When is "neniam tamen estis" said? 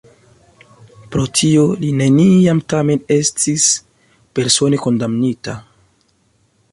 1.99-3.67